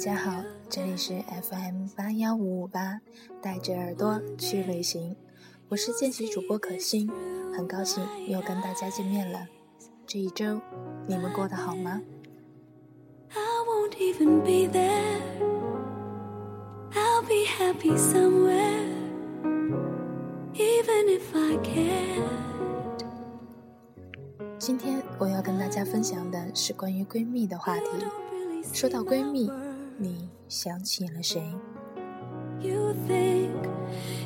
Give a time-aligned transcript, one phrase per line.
[0.00, 3.02] 大家好，这里是 FM 八幺五五八，
[3.42, 5.14] 带着耳朵去旅行，
[5.68, 7.06] 我是见习主播可心，
[7.54, 9.46] 很高兴又跟大家见面了。
[10.06, 10.58] 这一周
[11.06, 12.00] 你们过得好吗？
[24.58, 27.84] 今天我要跟大家分享的是关于闺蜜的话题。
[28.72, 29.50] 说到闺蜜。
[30.02, 31.42] 你想起了谁
[32.58, 33.50] ？You think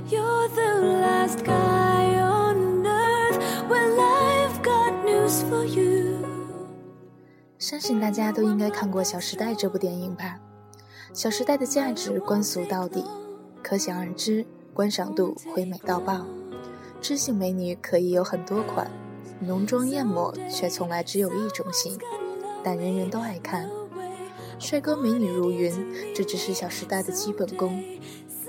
[0.08, 3.40] you're the last guy on earth.
[3.68, 6.24] Well, I've got news for you.？
[7.58, 10.38] 相信大家都应该看过《小时代》这部电影吧？
[11.12, 13.04] 《小时代》的价值观俗到底，
[13.60, 16.24] 可想而知，观赏度会美到爆。
[17.00, 18.88] 知性美女可以有很多款，
[19.40, 21.98] 浓妆艳抹却从来只有一种型，
[22.62, 23.68] 但人人都爱看。
[24.58, 25.72] 帅哥美女如云，
[26.14, 27.82] 这只是《小时代》的基本功。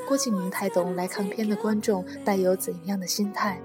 [0.08, 3.60] 郭敬明太懂来看片的观众带有怎样的心态，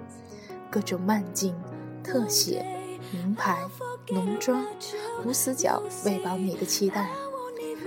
[0.70, 1.54] 各种慢镜、
[2.02, 2.64] 特写、
[3.12, 3.58] 名牌、
[4.08, 4.64] 浓妆、
[5.24, 7.10] 无死角，喂饱你的期待。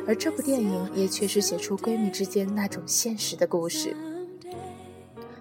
[0.05, 3.95] 而这部电影也确实写出闺蜜之间那种现实的故事，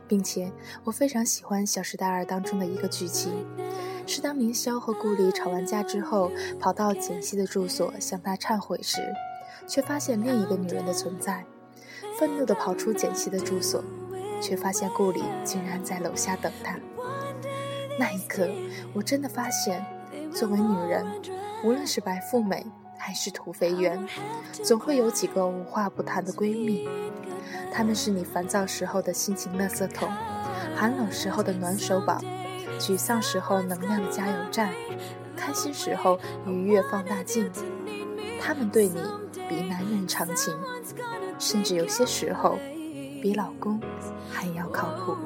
[0.08, 0.50] 并且
[0.84, 3.32] 我非常喜欢《小时代二》当中的一个剧情。
[4.06, 9.00] 是当明霄和顾里吵完架之后，跑到简溪的住所向他忏悔时，
[9.66, 11.44] 却发现另一个女人的存在，
[12.18, 13.82] 愤怒地跑出简溪的住所，
[14.40, 16.76] 却发现顾里竟然在楼下等他。
[17.98, 18.48] 那一刻，
[18.92, 19.84] 我真的发现，
[20.32, 21.06] 作为女人，
[21.64, 22.66] 无论是白富美
[22.98, 24.06] 还是土肥圆，
[24.64, 26.88] 总会有几个无话不谈的闺蜜，
[27.72, 30.08] 她们是你烦躁时候的心情垃圾桶，
[30.74, 32.20] 寒冷时候的暖手宝。
[32.78, 34.70] 沮丧时候能量的加油站，
[35.36, 37.50] 开心时候愉悦放大镜。
[38.40, 39.00] 他们对你
[39.48, 40.54] 比男人长情，
[41.38, 42.58] 甚至有些时候
[43.20, 43.80] 比老公
[44.30, 45.16] 还要靠谱。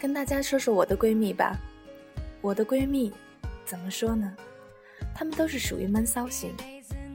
[0.00, 1.54] 跟大家说说我的闺蜜吧。
[2.40, 3.12] 我的闺蜜，
[3.66, 4.34] 怎么说呢？
[5.14, 6.56] 她们都是属于闷骚型，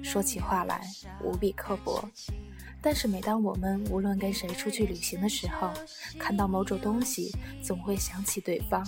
[0.04, 0.82] 说起话来
[1.24, 2.08] 无比刻薄。
[2.84, 5.74] 但是每当我们无论跟谁出去旅行的时候，
[6.20, 7.32] 看到某种东西，
[7.64, 8.86] 总会想起对方，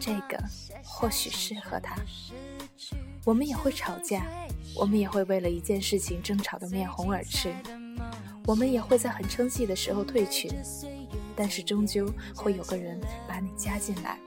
[0.00, 0.36] 这个
[0.82, 1.94] 或许适合他。
[3.24, 4.26] 我们也会吵架，
[4.74, 7.54] 我们也会为了一件事情争吵得面红耳赤，
[8.48, 10.50] 我们也会在很生气的时候退群。
[11.36, 12.98] 但是终究会有个人
[13.28, 14.18] 把你加进来。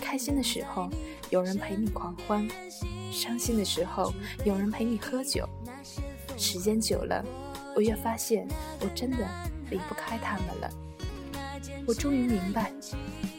[0.00, 0.90] 开心的时候
[1.30, 2.46] 有人陪你狂欢，
[3.12, 4.12] 伤心的时候
[4.44, 5.48] 有人陪你喝酒。
[6.36, 7.24] 时间久了，
[7.76, 8.44] 我越发现
[8.80, 9.18] 我真的
[9.70, 10.70] 离不开他们了。
[11.86, 12.72] 我终于明白，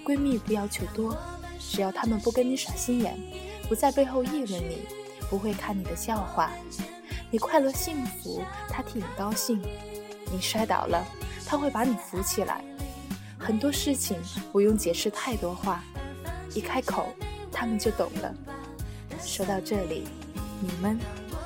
[0.06, 1.18] 闺蜜不要求多，
[1.60, 3.20] 只要他们不跟你耍心眼，
[3.68, 4.78] 不在背后议论你，
[5.30, 6.54] 不会看你的笑话。
[7.34, 9.58] 你快乐幸福，他替你高兴；
[10.32, 11.04] 你摔倒了。
[11.48, 12.64] 他会把你扶起来，
[13.40, 14.20] 很多事情
[14.52, 15.84] 不用解释太多话，
[16.54, 17.12] 一开口
[17.52, 18.32] 他们就懂了。
[19.20, 20.08] 说到这里，
[20.62, 21.00] 你们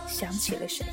[0.10, 0.86] 想起了谁？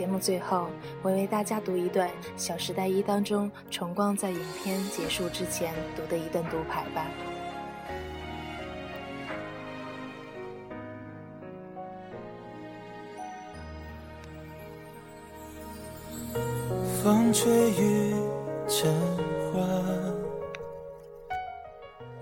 [0.00, 0.66] 节目最后，
[1.02, 7.06] 我为大家读一段《小时代一》当中崇光在影片结束之前读的一段独白吧。
[17.04, 18.14] 风吹雨
[18.66, 18.90] 成
[19.52, 19.60] 花。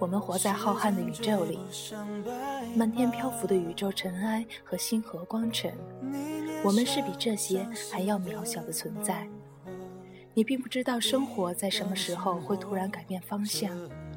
[0.01, 1.61] 我们活在浩瀚的宇宙里，
[2.75, 5.73] 漫天漂浮的宇宙尘埃和星河光尘，
[6.65, 9.27] 我们是比这些还要渺小的存在。
[10.35, 13.71] 你并不知道生活在什么时候会突然改变方向，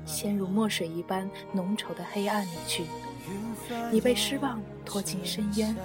[0.06, 2.86] 陷入墨水一般浓稠的黑暗里去。
[3.92, 5.76] 你被失望拖进深渊，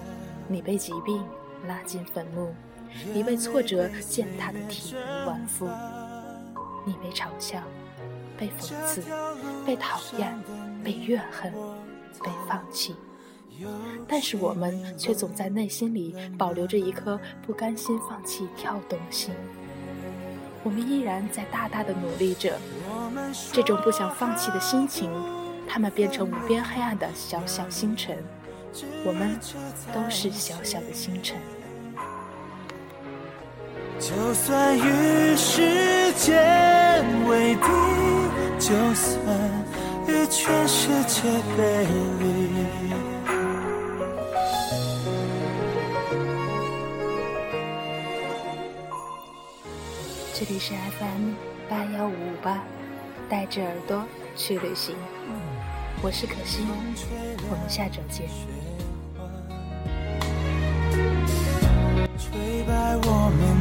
[0.49, 1.25] 你被疾病
[1.67, 2.55] 拉进坟墓。
[3.13, 5.69] 你被挫折践踏的体无完肤，
[6.87, 7.63] 你被嘲笑，
[8.39, 9.03] 被讽刺，
[9.67, 10.35] 被讨厌，
[10.83, 11.53] 被怨恨，
[12.23, 12.95] 被放弃。
[14.09, 19.35] 但是我们却总在内心里保留着一颗不甘心放弃跳动的心。
[20.63, 22.59] 我们依然在大大的努力着。
[23.53, 25.11] 这种不想放弃的心情，
[25.67, 28.17] 它们变成无边黑暗的小小星辰。
[29.05, 29.39] 我们
[29.95, 31.37] 都是小小的星辰。
[33.99, 37.63] 就算与时间为敌，
[38.59, 39.17] 就算
[40.07, 41.23] 与全世界
[41.57, 41.87] 背
[42.21, 42.56] 离。
[50.39, 51.33] 这里是 FM
[51.67, 52.63] 八幺五五八，
[53.27, 54.05] 带着耳朵
[54.37, 54.95] 去旅行。
[56.03, 56.67] 我是可心，
[57.49, 58.29] 我们下周见。
[62.19, 63.56] 吹白我们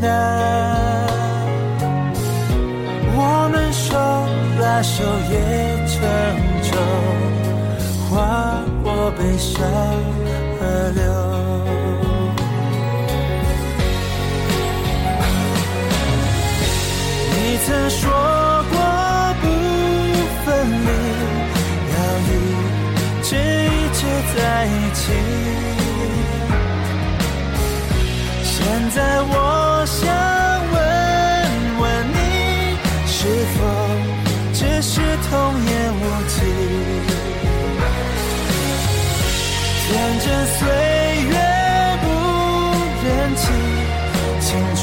[0.00, 0.08] 难，
[3.14, 3.18] 我
[3.52, 3.86] 们手
[4.60, 5.34] 拉手也
[5.86, 5.94] 成
[6.62, 6.70] 舟，
[8.08, 8.12] 划
[8.82, 9.54] 过悲伤
[10.58, 10.60] 河
[10.94, 11.00] 流。
[17.32, 17.34] 你
[17.66, 18.00] 曾说
[18.70, 18.74] 过
[19.40, 19.44] 不
[20.44, 20.48] 分
[20.86, 20.88] 离，
[21.92, 22.28] 要一
[23.22, 23.98] 直一直
[24.34, 25.69] 在一起。
[40.30, 40.58] 任岁
[41.26, 41.34] 月
[42.02, 42.06] 不
[43.04, 43.42] 忍弃，
[44.40, 44.82] 青春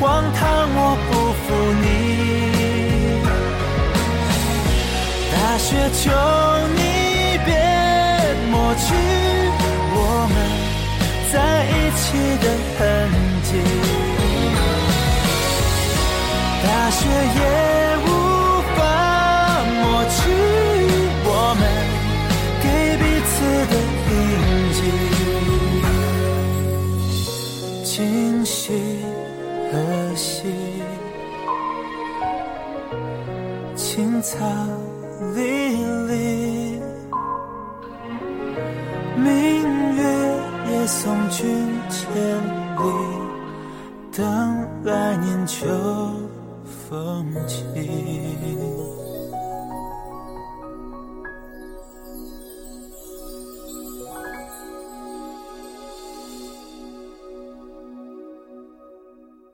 [0.00, 0.40] 荒唐
[0.76, 1.12] 我不
[1.42, 1.44] 负
[1.82, 1.84] 你。
[5.32, 6.00] 大雪求
[6.76, 6.80] 你
[7.44, 7.48] 别
[8.52, 8.84] 抹去
[9.94, 9.98] 我
[10.32, 10.34] 们
[11.32, 11.34] 在
[11.66, 12.04] 一起
[12.44, 12.46] 的
[12.78, 12.78] 痕
[13.42, 13.50] 迹。
[16.62, 16.98] 大雪
[17.34, 17.40] 也
[39.16, 40.02] 明月
[40.70, 41.46] 也送君
[41.88, 42.04] 千
[42.76, 42.82] 里，
[44.12, 44.24] 等
[44.84, 45.66] 来年秋
[46.88, 47.64] 风起。